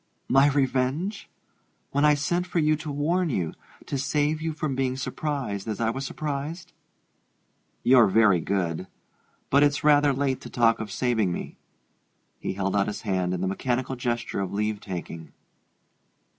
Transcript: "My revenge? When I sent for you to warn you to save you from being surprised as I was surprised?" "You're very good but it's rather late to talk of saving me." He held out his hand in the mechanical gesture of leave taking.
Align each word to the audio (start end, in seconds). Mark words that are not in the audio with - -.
"My 0.27 0.47
revenge? 0.47 1.29
When 1.91 2.05
I 2.05 2.15
sent 2.15 2.47
for 2.47 2.57
you 2.57 2.75
to 2.75 2.91
warn 2.91 3.29
you 3.29 3.53
to 3.85 3.99
save 3.99 4.41
you 4.41 4.51
from 4.51 4.73
being 4.73 4.97
surprised 4.97 5.67
as 5.67 5.79
I 5.79 5.91
was 5.91 6.07
surprised?" 6.07 6.73
"You're 7.83 8.07
very 8.07 8.39
good 8.39 8.87
but 9.51 9.61
it's 9.61 9.83
rather 9.83 10.11
late 10.11 10.41
to 10.41 10.49
talk 10.49 10.79
of 10.79 10.91
saving 10.91 11.31
me." 11.31 11.59
He 12.39 12.53
held 12.53 12.75
out 12.75 12.87
his 12.87 13.01
hand 13.03 13.35
in 13.35 13.41
the 13.41 13.47
mechanical 13.47 13.95
gesture 13.95 14.39
of 14.39 14.51
leave 14.51 14.79
taking. 14.79 15.33